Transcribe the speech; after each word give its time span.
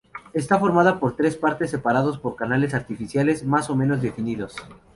Está 0.33 0.57
formada 0.57 0.99
por 0.99 1.15
tres 1.15 1.37
partes 1.37 1.69
separadas 1.69 2.17
por 2.17 2.35
canales 2.35 2.73
artificiales 2.73 3.45
más 3.45 3.69
o 3.69 3.75
menos 3.75 4.01
definidos. 4.01 4.55